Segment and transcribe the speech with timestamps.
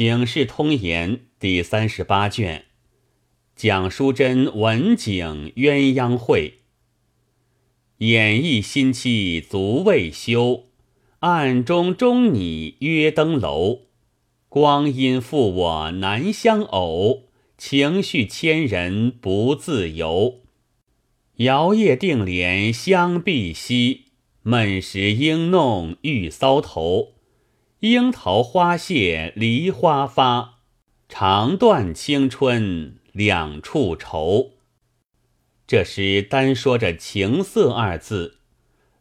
[0.00, 2.64] 警世通言》第三十八卷，
[3.54, 6.60] 蒋淑珍文景鸳鸯会，
[7.98, 10.64] 演绎新妻足未休，
[11.18, 13.80] 暗中钟你约登楼。
[14.48, 17.24] 光阴负我难相偶，
[17.58, 20.40] 情绪牵人不自由。
[21.36, 24.04] 摇曳定帘香碧溪，
[24.40, 27.19] 闷时应弄玉搔头。
[27.80, 30.58] 樱桃花谢梨花发，
[31.08, 34.50] 长断青春两处愁。
[35.66, 38.36] 这诗单说着情色二字，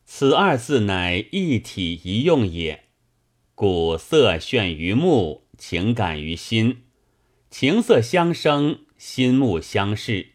[0.05, 2.85] 此二字乃一体一用也。
[3.53, 6.83] 故色炫于目，情感于心，
[7.49, 10.27] 情色相生，心目相视。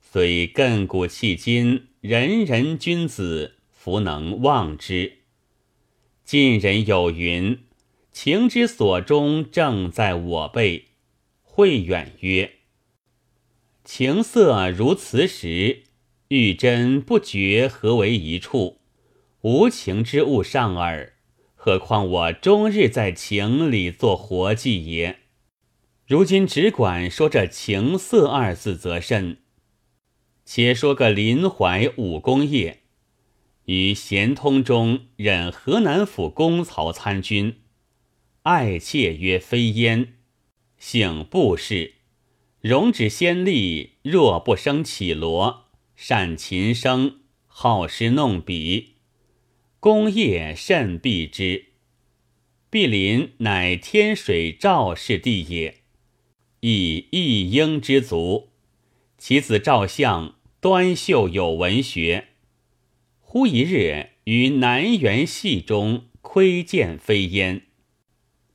[0.00, 5.18] 虽亘古迄今，人人君子，弗能忘之。
[6.24, 7.60] 晋人有云。
[8.20, 10.86] 情之所终，正在我辈。
[11.40, 12.54] 慧远曰
[13.86, 15.84] ：“情色如此时，
[16.26, 18.80] 玉真不觉何为一处？
[19.42, 21.12] 无情之物上耳，
[21.54, 25.20] 何况我终日在情里做活计也？
[26.04, 29.38] 如今只管说这情色二字，则甚。
[30.44, 32.80] 且说个临淮武功业，
[33.66, 37.60] 于咸通中任河南府公曹参军。”
[38.42, 40.14] 爱妾曰飞燕，
[40.78, 41.94] 姓布氏，
[42.60, 48.94] 容止先例，若不生绮罗，善琴声，好诗弄笔，
[49.80, 51.66] 功业甚必之。
[52.70, 55.82] 碧林乃天水赵氏弟也，
[56.60, 58.50] 亦一英之族。
[59.18, 62.28] 其子赵相端秀有文学。
[63.20, 67.67] 忽一日于南园戏中窥见飞燕。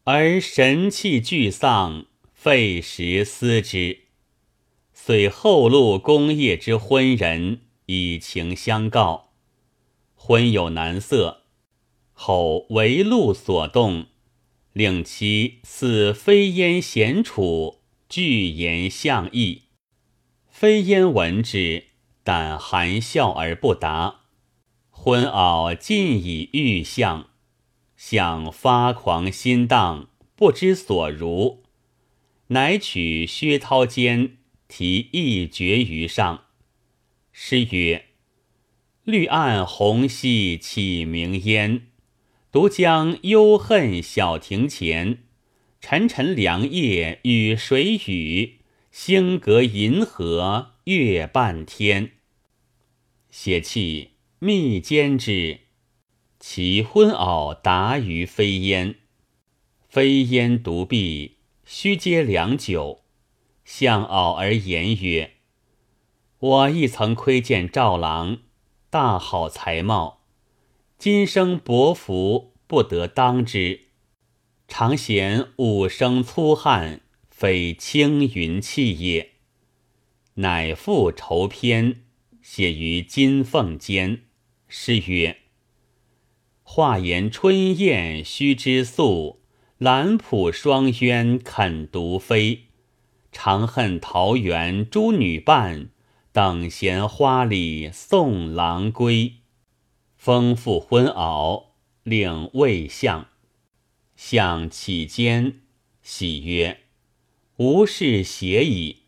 [0.06, 4.00] 而神气俱丧，费时思之。
[4.94, 9.30] 遂后路功业之婚人，以情相告。
[10.14, 11.44] 婚有难色，
[12.12, 14.08] 后为禄所动，
[14.74, 19.64] 令其似飞烟闲处，具言相意。
[20.50, 21.86] 飞烟闻之，
[22.26, 24.26] 但含笑而不答。
[24.90, 27.30] 昏袄尽以欲相。
[28.06, 31.64] 想发狂心荡，不知所如，
[32.48, 34.32] 乃取薛涛笺
[34.68, 36.48] 题一绝于上。
[37.32, 38.08] 诗曰
[39.06, 41.88] ：“绿岸红溪起明烟，
[42.52, 45.20] 独将幽恨小庭前。
[45.80, 48.60] 沉沉凉夜与谁语？
[48.92, 52.12] 星隔银河月半天。”
[53.32, 54.10] 写气
[54.40, 55.62] 密笺之。
[56.46, 58.96] 其昏袄达于飞烟，
[59.88, 63.06] 飞烟独闭，须嗟良久。
[63.64, 65.36] 向袄而言曰
[66.40, 68.40] ：“我亦曾窥见赵郎，
[68.90, 70.26] 大好才貌。
[70.98, 73.88] 今生薄福，不得当之。
[74.68, 77.00] 常嫌五生粗汉，
[77.30, 79.36] 非青云气也。”
[80.36, 82.04] 乃复愁篇，
[82.42, 84.24] 写于金凤间。
[84.68, 85.43] 诗曰。
[86.64, 89.42] 话言春燕须知宿，
[89.78, 92.64] 兰浦双鸳肯独飞。
[93.32, 95.90] 长恨桃源诸女伴，
[96.32, 99.34] 等闲花里送郎归。
[100.16, 101.66] 丰富昏袄，
[102.04, 103.28] 令未相。
[104.16, 105.60] 相起间，
[106.02, 106.80] 喜曰
[107.58, 109.00] ：“无事写矣。”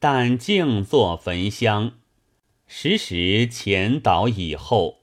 [0.00, 1.92] 但静坐焚香，
[2.66, 4.99] 时时前导以后。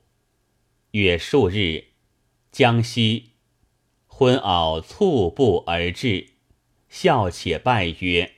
[0.97, 1.90] 约数日，
[2.52, 3.34] 江西
[4.08, 6.30] 昏袄猝步而至，
[6.90, 8.38] 笑且拜曰：“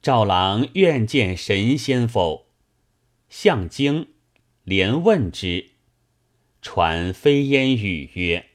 [0.00, 2.46] 赵郎愿见神仙否？”
[3.28, 4.10] 向京，
[4.62, 5.70] 连问之，
[6.60, 8.50] 传飞烟语曰：“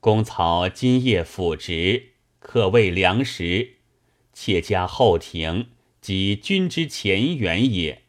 [0.00, 3.80] 公曹今夜辅职，可谓良时。
[4.32, 8.04] 妾家后庭，即君之前缘也。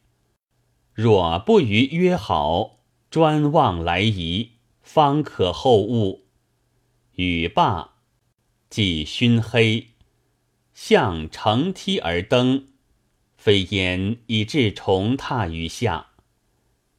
[0.94, 2.78] 若不与约好。”
[3.12, 6.28] 专望来仪，方可后悟。
[7.16, 7.96] 语罢，
[8.70, 9.90] 即熏黑，
[10.74, 12.70] 向乘梯而登。
[13.36, 16.12] 飞烟已至重榻于下，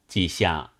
[0.07, 0.73] 即下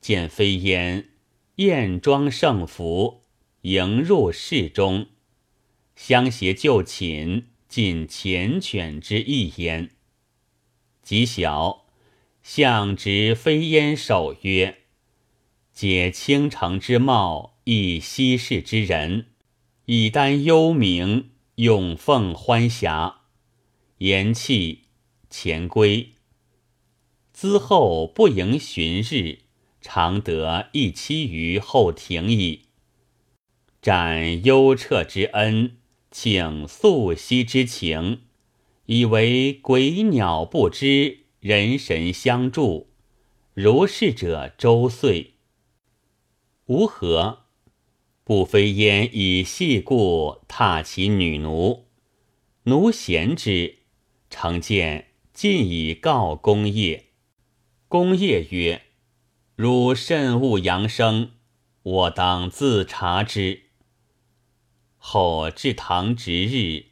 [0.00, 1.10] 见飞烟
[1.56, 3.24] 艳妆盛服，
[3.60, 5.08] 迎入室中，
[5.96, 9.90] 相携就寝，尽缱绻之意焉。
[11.02, 11.84] 即小。
[12.40, 14.77] 向执飞烟手曰
[15.80, 19.26] ：“解倾城之貌，亦稀世之人，
[19.84, 23.20] 以丹幽冥，永奉欢霞，
[23.98, 24.86] 言弃
[25.30, 26.14] 前归。
[27.32, 29.42] 兹后不迎旬日，
[29.80, 32.62] 常得一期于后庭矣。
[33.80, 35.76] 展幽彻之恩，
[36.10, 38.22] 请素息之情，
[38.86, 42.88] 以为鬼鸟不知，人神相助。
[43.54, 45.34] 如是者周岁，
[46.68, 47.44] 吾何？
[48.24, 51.86] 不非焉以细故踏其女奴，
[52.64, 53.78] 奴贤之，
[54.28, 57.06] 常见尽以告公业。
[57.88, 58.82] 公业曰
[59.56, 61.30] ：“汝慎勿扬声，
[61.82, 63.62] 我当自察之。”
[64.98, 66.88] 后至堂值日，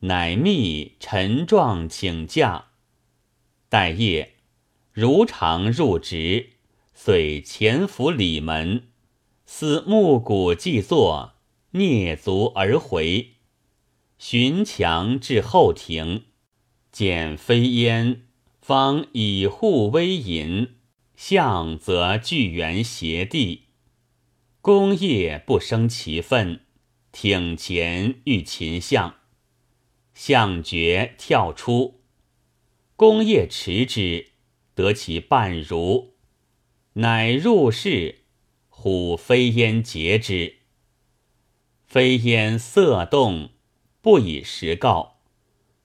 [0.00, 2.70] 乃密陈状请假。
[3.68, 4.34] 待夜，
[4.90, 6.54] 如常入职，
[6.92, 8.88] 遂潜伏里门。
[9.54, 11.34] 思木鼓既作，
[11.72, 13.34] 蹑足而回。
[14.16, 16.24] 寻墙至后庭，
[16.90, 18.22] 见飞烟，
[18.62, 20.76] 方以护微淫，
[21.16, 23.64] 相则巨猿斜地。
[24.62, 26.60] 公业不生其愤，
[27.12, 29.16] 挺前欲擒相，
[30.14, 32.00] 相觉跳出，
[32.96, 34.28] 公业持之，
[34.74, 36.14] 得其半如，
[36.94, 38.21] 乃入室。
[38.84, 40.56] 虎飞烟截之，
[41.86, 43.50] 飞烟色动，
[44.00, 45.20] 不以实告。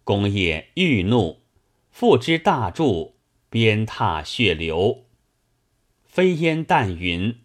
[0.04, 1.44] 公业欲怒，
[1.92, 3.14] 复之大柱，
[3.52, 5.06] 鞭挞血流。
[6.06, 7.38] 飞烟淡云：“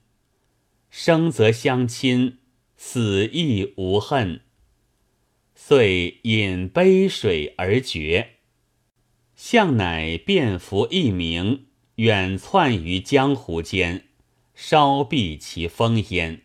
[0.88, 2.38] 生则相亲，
[2.78, 4.40] 死亦无恨。”
[5.54, 8.36] 遂饮杯水而绝。
[9.36, 11.66] 向乃便服一名，
[11.96, 14.06] 远窜于江湖间。
[14.54, 16.42] 稍避其风烟，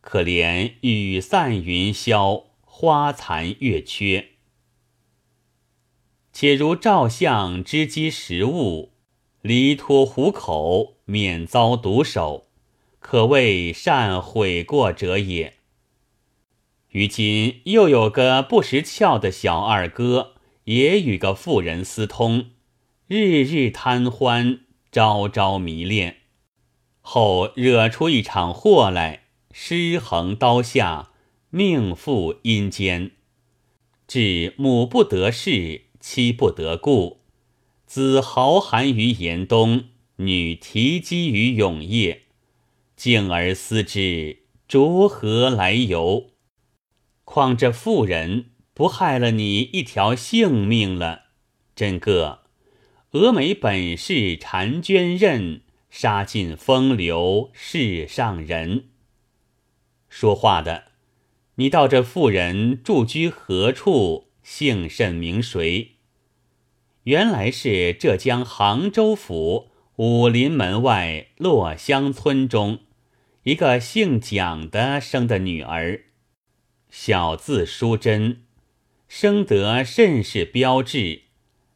[0.00, 4.30] 可怜雨散云消，花残月缺。
[6.32, 8.92] 且如照相知饥食物，
[9.40, 12.48] 离脱虎口，免遭毒手，
[12.98, 15.54] 可谓善悔过者也。
[16.90, 22.50] 如今又有个不识窍的小二哥，也与个妇人私通，
[23.06, 24.60] 日日贪欢，
[24.90, 26.16] 朝朝迷恋。
[27.08, 31.10] 后惹出一场祸来，尸横刀下，
[31.50, 33.12] 命赴阴间。
[34.08, 37.20] 至母不得势，妻不得顾，
[37.86, 39.84] 子豪寒于严冬，
[40.16, 42.22] 女啼饥于永夜。
[42.96, 46.30] 敬而思之，着何来由？
[47.24, 51.26] 况这妇人不害了你一条性命了？
[51.76, 52.40] 真个
[53.12, 55.60] 峨眉本是婵娟刃。
[55.98, 58.88] 杀尽风流世上人。
[60.10, 60.92] 说话的，
[61.54, 64.28] 你道这妇人住居何处？
[64.42, 65.92] 姓甚名谁？
[67.04, 72.80] 原来是浙江杭州府武林门外洛乡村中
[73.44, 76.02] 一个姓蒋的生的女儿，
[76.90, 78.42] 小字淑贞，
[79.08, 81.22] 生得甚是标致，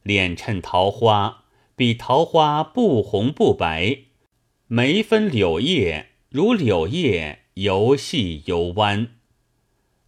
[0.03, 1.45] 脸衬桃花，
[1.75, 4.01] 比桃花不红不白。
[4.73, 9.17] 眉分柳叶，如柳叶游细游弯。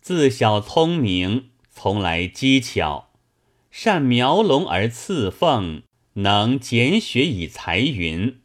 [0.01, 3.11] 自小聪明，从来机巧，
[3.73, 8.39] 善描龙而刺凤，能剪雪以裁云。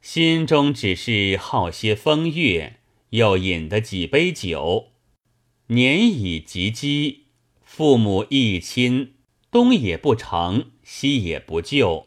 [0.00, 2.78] 心中只是好些风月，
[3.10, 4.92] 又饮得几杯酒。
[5.66, 7.18] 年已及笄，
[7.60, 9.16] 父母一亲，
[9.50, 12.06] 东也不成，西也不就，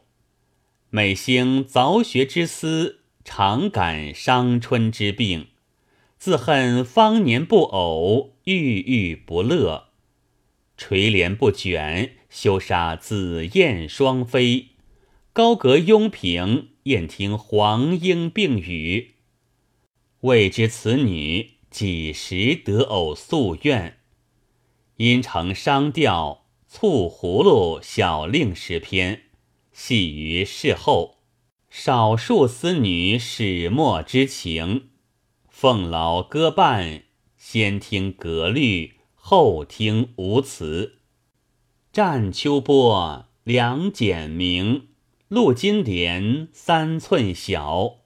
[0.89, 3.01] 每兴凿学之思。
[3.25, 5.48] 常感伤春之病，
[6.17, 9.89] 自恨方年不偶，郁郁不乐。
[10.77, 14.67] 垂帘不卷，羞杀紫燕双飞。
[15.34, 19.15] 高阁雍平，燕听黄莺并语。
[20.22, 23.98] 未知此女几时得偶夙愿？
[24.98, 29.24] 因成商调，促葫芦小令十篇，
[29.74, 31.14] 系于事后。
[31.77, 34.88] 少数思女始末之情，
[35.50, 37.03] 奉劳歌伴，
[37.36, 41.00] 先听格律，后听无词。
[41.91, 44.88] 占秋波，两简明，
[45.27, 47.98] 露金莲，三寸小。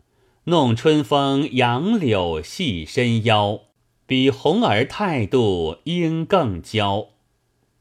[0.45, 3.61] 弄春风，杨柳细身腰，
[4.07, 7.09] 比红儿态度应更娇。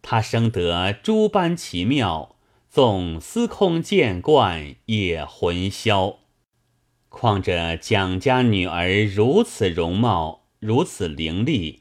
[0.02, 2.36] 他生得诸般奇妙。
[2.78, 6.18] 纵司空见惯也魂销，
[7.08, 11.80] 况着蒋家女儿如此容貌，如此伶俐，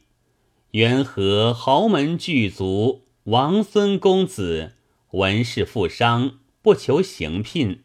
[0.72, 4.74] 缘何豪门巨族王孙公子
[5.12, 7.84] 文士富商不求行聘？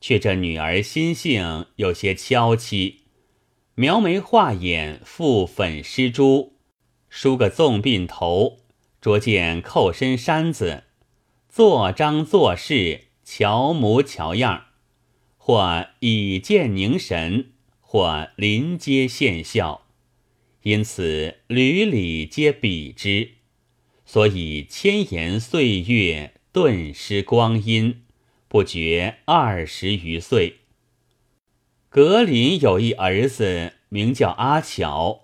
[0.00, 3.06] 却这女儿心性有些娇妻，
[3.74, 6.52] 描眉画眼，覆粉施珠，
[7.08, 8.58] 梳个纵鬓头，
[9.00, 10.84] 着件扣身衫子，
[11.58, 14.66] 做张做势，乔模乔样，
[15.36, 17.50] 或以见凝神，
[17.80, 19.82] 或临街现笑。
[20.62, 23.30] 因此屡屡皆比之，
[24.06, 28.02] 所以千言岁月顿失光阴，
[28.46, 30.58] 不觉二十余岁。
[31.88, 35.22] 格林有一儿子，名叫阿巧，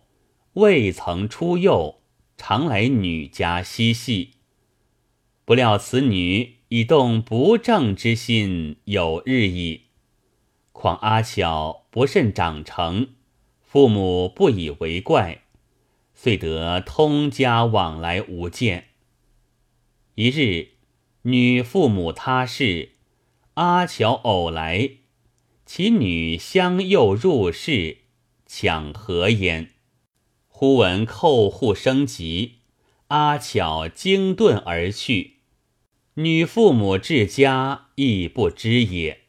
[0.55, 2.01] 未曾出幼，
[2.37, 4.33] 常来女家嬉戏。
[5.45, 9.83] 不料此女已动不正之心有日矣，
[10.73, 13.09] 况阿巧不甚长成。
[13.61, 15.43] 父母不以为怪，
[16.15, 18.87] 遂得通家往来无间。
[20.15, 20.69] 一日，
[21.23, 22.93] 女父母他事，
[23.55, 24.93] 阿巧偶来，
[25.67, 27.99] 其女相诱入室，
[28.47, 29.73] 抢何焉？
[30.49, 32.61] 忽闻叩户声急，
[33.09, 35.34] 阿巧惊遁而去。
[36.15, 39.23] 女父母至家亦不知也。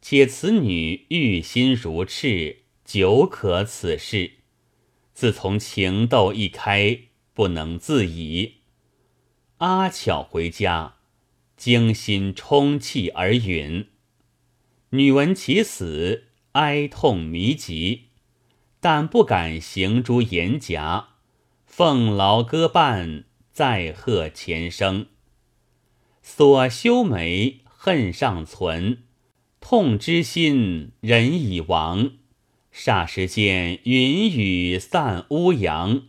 [0.00, 2.62] 且此女欲心如赤。
[2.84, 4.32] 久可此事，
[5.14, 6.98] 自从情窦一开，
[7.32, 8.56] 不能自已。
[9.58, 10.96] 阿巧回家，
[11.56, 13.86] 惊心充气而允。
[14.90, 18.08] 女闻其死，哀痛弥疾，
[18.80, 21.10] 但不敢行诸言夹，
[21.64, 25.06] 奉劳歌伴，再贺前生。
[26.22, 29.02] 所修眉恨尚存，
[29.60, 32.12] 痛之心人已亡。
[32.72, 36.04] 霎时间，云雨散乌阳。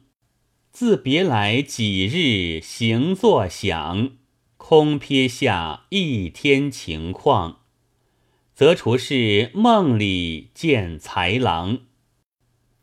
[0.72, 4.12] 自别来几日，行作想，
[4.58, 7.60] 空撇下一天情况，
[8.56, 11.80] 则除是梦里见才郎。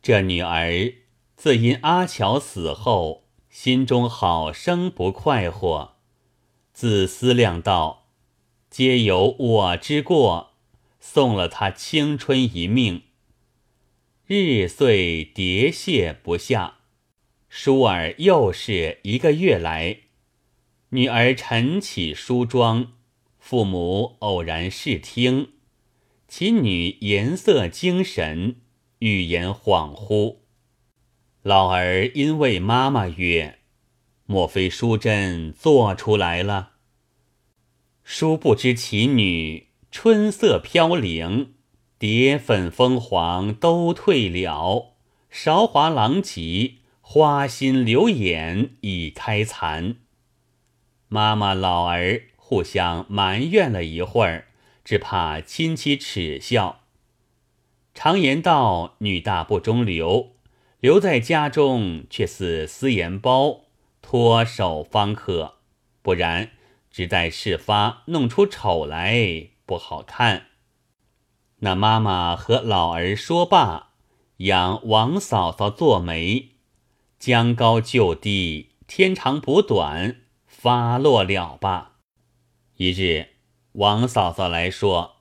[0.02, 0.92] 这女儿
[1.36, 5.96] 自因阿巧死后，心中好生不快活，
[6.80, 8.06] 自思量道：
[8.70, 10.54] 皆由我之过，
[10.98, 13.02] 送了她青春一命。
[14.26, 16.78] 日岁迭谢不下，
[17.50, 19.98] 舒尔又是一个月来，
[20.88, 22.92] 女儿晨起梳妆，
[23.38, 25.50] 父母偶然视听，
[26.26, 28.56] 其女颜色精神，
[29.00, 30.36] 语言恍惚。
[31.42, 33.58] 老儿因为妈妈曰
[34.30, 36.74] ：“莫非淑贞做出来了？”
[38.04, 41.54] 殊不知其女春色飘零。
[41.98, 44.94] 蝶粉凤凰都退了，
[45.28, 49.96] 韶华狼藉，花心柳眼已开残。
[51.08, 54.46] 妈妈老儿互相埋怨了一会儿，
[54.82, 56.84] 只怕亲戚耻笑。
[57.92, 60.36] 常言道：“女大不中留，
[60.78, 63.64] 留在家中却似私盐包，
[64.02, 65.56] 脱手方可，
[66.02, 66.50] 不然
[66.90, 70.46] 只待事发，弄出丑来不好看。”
[71.62, 73.90] 那妈妈和老儿说罢，
[74.38, 76.52] 养王嫂嫂做媒，
[77.18, 81.98] 将高就低，天长补短，发落了吧。
[82.76, 83.28] 一日，
[83.72, 85.16] 王嫂嫂来说，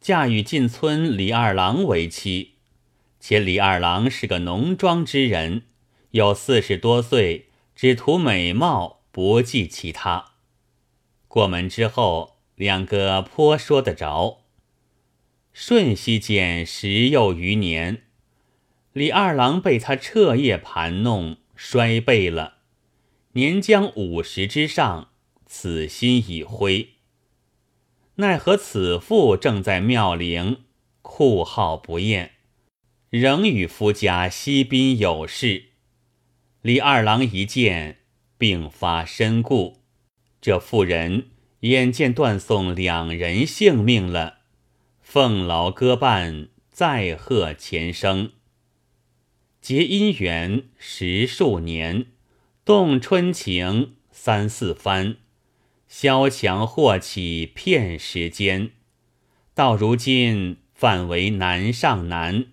[0.00, 2.54] 嫁与进村李二郎为妻，
[3.18, 5.64] 且李二郎是个浓妆之人，
[6.12, 10.32] 有四十多岁，只图美貌，不计其他。
[11.26, 14.42] 过门之后，两个颇说得着。
[15.52, 18.04] 瞬息间十又余年，
[18.92, 22.58] 李二郎被他彻夜盘弄，衰惫了，
[23.32, 25.10] 年将五十之上，
[25.46, 26.90] 此心已灰。
[28.16, 30.64] 奈何此妇正在庙龄，
[31.02, 32.32] 酷好不厌，
[33.10, 35.70] 仍与夫家西宾有事。
[36.64, 37.98] 李二郎一见，
[38.38, 39.82] 并发身故，
[40.40, 41.26] 这妇人
[41.60, 44.38] 眼见断送两人性命了。
[45.02, 48.32] 奉劳歌伴，再贺前生。
[49.60, 52.06] 结姻缘十数年，
[52.64, 55.18] 动春情三四番，
[55.86, 58.70] 萧墙祸起片时间。
[59.52, 62.46] 到如今，反为难上难，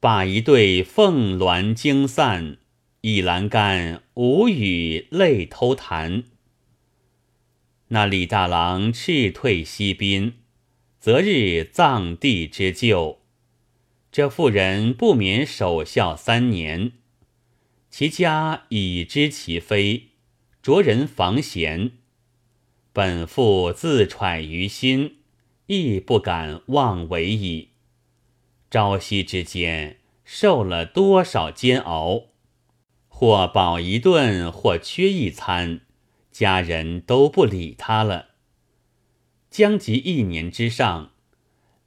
[0.00, 2.56] 把一对凤鸾惊散，
[3.00, 6.24] 一栏杆无语泪偷弹。
[7.88, 10.34] 那李大郎斥退西宾。
[10.98, 13.20] 择日葬地之旧，
[14.10, 16.94] 这妇人不免守孝三年。
[17.90, 20.08] 其家已知其非，
[20.60, 21.92] 着人防闲。
[22.92, 25.18] 本妇自揣于心，
[25.66, 27.68] 亦不敢妄为矣。
[28.68, 32.24] 朝夕之间，受了多少煎熬，
[33.18, 35.80] 或饱一顿，或缺一餐，
[36.30, 38.26] 家人都不理他了。
[39.48, 41.12] 将及一年之上，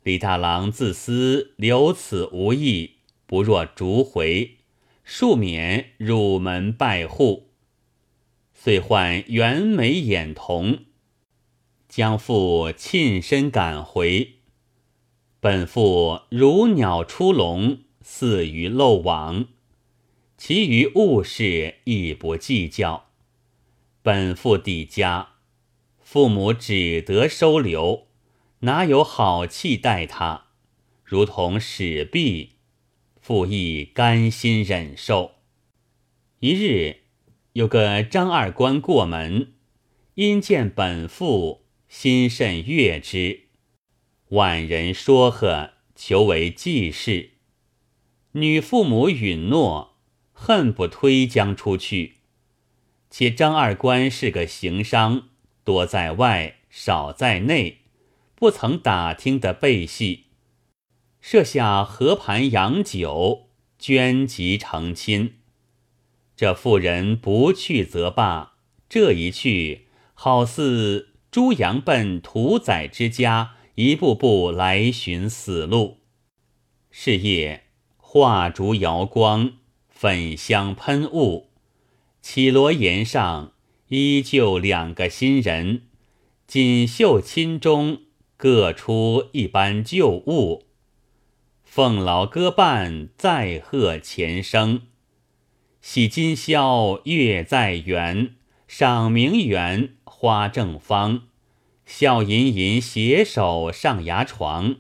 [0.01, 2.95] 李大郎自思留此无益，
[3.27, 4.57] 不若逐回，
[5.03, 7.51] 庶免入门拜户，
[8.55, 10.79] 遂唤袁眉眼童。
[11.87, 14.37] 将父亲身赶回，
[15.39, 19.45] 本父如鸟出笼，似鱼漏网，
[20.41, 23.09] 其余物事亦不计较。
[24.01, 25.31] 本父抵家，
[25.99, 28.07] 父母只得收留，
[28.59, 30.45] 哪有好气待他？
[31.03, 32.51] 如同使婢，
[33.19, 35.31] 父亦甘心忍受。
[36.39, 37.01] 一日，
[37.51, 39.51] 有个张二官过门，
[40.15, 41.65] 因见本父。
[41.89, 43.45] 心甚悦之，
[44.29, 47.31] 万人说和，求为继室。
[48.33, 49.88] 女父母允诺，
[50.41, 52.15] 恨不推将出去。
[53.09, 55.23] 且张二官是个行商，
[55.65, 57.79] 多在外，少在内，
[58.35, 60.27] 不曾打听的背细，
[61.19, 65.33] 设下和盘养酒，捐集成亲。
[66.37, 68.53] 这妇人不去则罢，
[68.87, 71.07] 这一去，好似。
[71.31, 75.99] 猪羊奔屠宰之家，一步步来寻死路。
[76.89, 77.65] 是夜，
[77.97, 79.51] 画烛摇光，
[80.01, 81.49] 粉香喷雾，
[82.21, 83.51] 绮罗檐上
[83.89, 85.81] 依旧两个新人，
[86.47, 88.03] 锦绣衾中
[88.37, 90.63] 各出一般旧物。
[91.65, 94.83] 凤劳歌伴，载贺前生。
[95.81, 98.35] 喜今宵月在圆，
[98.69, 99.95] 赏明园。
[100.05, 101.23] 花正芳，
[101.85, 104.77] 笑吟吟携手上牙床，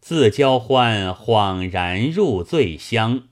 [0.00, 3.24] 自交欢恍然入醉乡，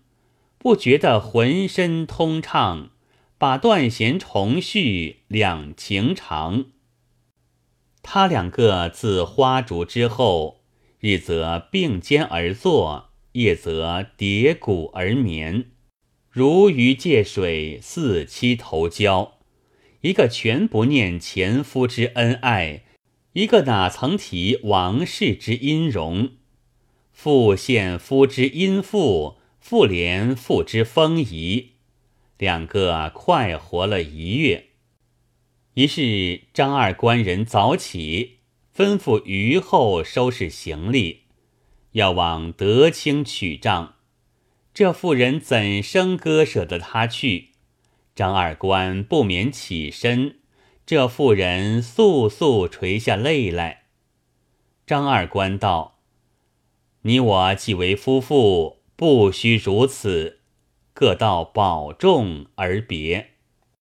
[0.62, 2.90] 不觉得浑身通畅，
[3.37, 6.66] 把断弦重续两情长。
[8.01, 10.61] 他两个自花烛之后，
[11.01, 15.72] 日则并肩而坐，夜则叠骨而眠，
[16.31, 19.38] 如鱼借水，似期投交。
[20.03, 22.85] 一个全不念前夫之恩爱，
[23.33, 26.31] 一个哪曾提王室之音容？
[27.11, 28.81] 复献夫之阴
[29.62, 31.75] 复怜妇之风仪，
[32.37, 34.70] 两个快活了一月。
[35.75, 38.40] 于是张二官人早起，
[38.77, 41.22] 吩咐余后收拾行李，
[41.92, 43.94] 要往德清取账。
[44.75, 47.51] 这妇人怎生割舍得他去？
[48.16, 50.40] 张二官不免起身，
[50.85, 53.85] 这妇人簌簌垂下泪来。
[54.85, 56.01] 张二官道
[57.03, 60.38] ：“你我既为夫妇，不须如此，
[60.94, 63.30] 各道保重而别。”